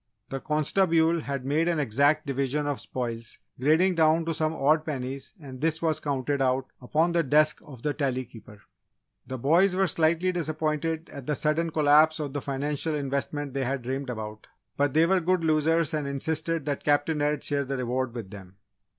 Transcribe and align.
"The 0.29 0.39
constabule" 0.39 1.19
had 1.21 1.45
made 1.45 1.67
an 1.67 1.79
exact 1.79 2.25
division 2.25 2.65
of 2.65 2.81
spoils 2.81 3.37
grading 3.59 3.93
down 3.93 4.25
to 4.25 4.33
some 4.33 4.51
odd 4.55 4.83
pennies, 4.83 5.35
and 5.39 5.61
this 5.61 5.79
was 5.79 5.99
counted 5.99 6.41
out 6.41 6.65
upon 6.81 7.11
the 7.11 7.21
desk 7.21 7.61
of 7.63 7.83
the 7.83 7.93
Tally 7.93 8.25
Keeper. 8.25 8.63
The 9.27 9.37
boys 9.37 9.75
were 9.75 9.85
slightly 9.85 10.31
disappointed 10.31 11.07
at 11.13 11.27
the 11.27 11.35
sudden 11.35 11.69
collapse 11.69 12.19
of 12.19 12.33
the 12.33 12.41
financial 12.41 12.95
investments 12.95 13.53
they 13.53 13.63
had 13.63 13.83
dreamed 13.83 14.09
about, 14.09 14.47
but 14.75 14.95
they 14.95 15.05
were 15.05 15.19
good 15.21 15.43
losers 15.43 15.93
and 15.93 16.07
insisted 16.07 16.65
that 16.65 16.83
Captain 16.83 17.21
Ed 17.21 17.43
share 17.43 17.63
the 17.63 17.77
reward 17.77 18.15
with 18.15 18.31
them. 18.31 18.57